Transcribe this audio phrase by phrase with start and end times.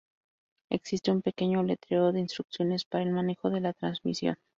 [0.71, 4.35] Existe un pequeño letrero de instrucciones para el manejo de la transmisión.